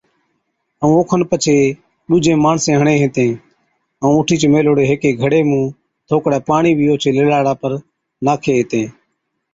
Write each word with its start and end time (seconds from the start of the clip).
ائُون 0.83 0.95
اوکن 1.01 1.21
پڇي 1.29 1.57
ڏُوجين 2.07 2.37
ماڻسين 2.45 2.75
هِڻي 2.79 2.95
هِتين 3.03 3.31
ائُون 4.03 4.15
اُٺِيچ 4.19 4.41
ميھلوڙي 4.53 4.85
ھيڪي 4.91 5.09
گھڙي 5.21 5.41
مُون 5.49 5.65
ٿوڪڙي 6.07 6.39
پاڻِي 6.47 6.71
بِي 6.77 6.85
اوڇي 6.91 7.09
لِلاڙا 7.17 7.53
پر 7.61 7.71
ناکين 8.25 8.55
ھِتين 8.59 8.85